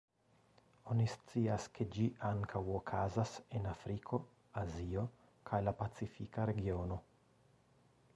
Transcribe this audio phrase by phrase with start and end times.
[0.93, 4.19] Oni scias, ke ĝi ankaŭ okazas en Afriko,
[4.63, 5.05] Azio,
[5.51, 6.99] kaj la Pacifika Regiono.